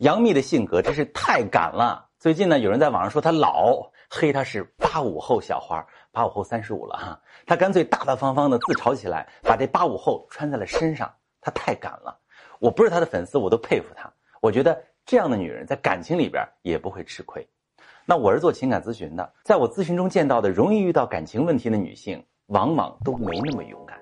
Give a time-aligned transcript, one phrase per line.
[0.00, 2.08] 杨幂的性格真是太敢了。
[2.18, 7.20] 最近呢，有人在网上说她老，黑她是八五后小花，八五后三十五了哈。
[7.44, 11.12] 她干脆大大方方的自嘲起来，把这八五后穿在了身上。
[11.42, 12.18] 她太敢了，
[12.60, 14.10] 我不是她的粉丝，我都佩服她。
[14.40, 17.46] 我觉得这样的女人在感情里边也不会吃亏。
[18.06, 24.00] 那我是做情感咨询的，在我咨询中见到的容易遇到感情问题的女性，往往都没那么勇敢。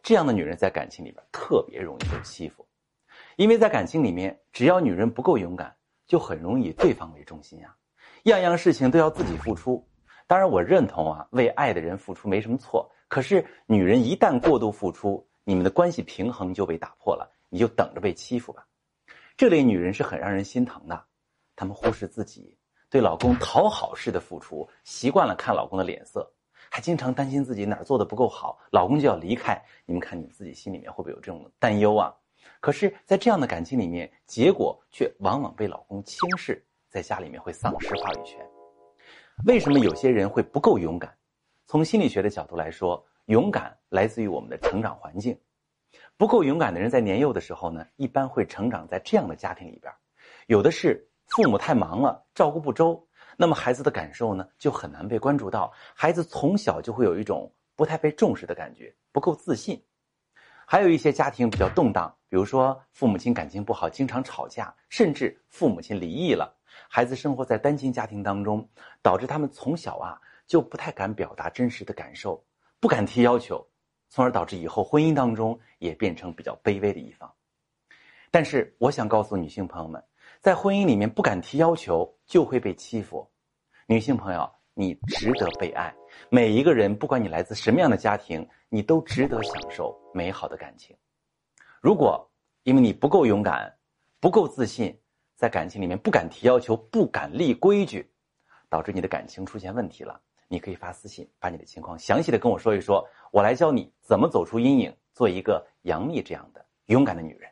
[0.00, 2.64] 这样的女人在感情里边特别容易被欺负，
[3.40, 5.74] 因为在感情里面，只要女人不够勇敢。
[6.06, 7.74] 就很容易以对方为中心呀，
[8.24, 9.82] 样样事情都要自己付出。
[10.26, 12.90] 当然，我认同啊，为爱的人付出没什么错。
[13.08, 18.66] 可是，女人一旦过度付出，你们的关系平衡就被打破了，你就等着被欺负吧。
[19.38, 21.02] 这类女人是很让人心疼的，
[21.56, 22.58] 她们忽视自己，
[22.90, 26.30] 对老公讨好式的付出，习惯了看老公的脸色，
[26.68, 29.64] 还经常担心自己哪儿做的不够好，老公就要离开。
[29.86, 32.12] 你们看，你们自己心里面会不会有这种担忧啊？
[32.60, 38.38] 可是，在这样的感情里面，结果却往往被老公轻视，在家里面会丧失话语权。
[39.46, 41.16] 为什么有些人会不够勇敢？
[41.66, 45.38] 从心理学的角度来说，勇敢来自于我们的成长环境。
[46.16, 49.90] 不够勇敢的人，在年幼的时候呢，一般会成长在这样的家庭里边，
[50.48, 53.02] 有的是父母太忙了，照顾不周，
[53.38, 55.72] 那么孩子的感受呢，就很难被关注到。
[55.94, 59.82] 孩子从小就会有一种不太被重视的感觉，不够自信。
[60.70, 66.56] 还有一些家庭比较动荡，比如说父母亲感情不好，经常吵架，甚至父母亲离异了，
[66.88, 68.64] 孩子生活在单亲家庭当中，
[69.02, 72.40] 导致他们从小啊就不太敢表达真实的感受，
[72.78, 73.66] 不敢提要求，
[74.10, 77.28] 从而导致以后婚姻当中也变成比较卑微的一方。
[78.30, 80.00] 但是我想告诉女性朋友们，
[80.38, 83.28] 在婚姻里面不敢提要求就会被欺负，
[83.86, 84.48] 女性朋友。
[84.72, 85.92] 你值得被爱，
[86.28, 90.96] 每一个人，不管你来自什么样的家庭，你都值得享受美好的感情。
[91.80, 92.28] 如果
[92.62, 93.74] 因为你不够勇敢、
[94.20, 94.96] 不够自信，
[95.34, 98.10] 在感情里面不敢提要求、不敢立规矩，
[98.68, 107.50] 导致你的感情出现问题了，你可以发私信，把你的情况详细的跟我说一说，我来教你怎么走出阴影，做一个杨幂这样的勇敢的女人。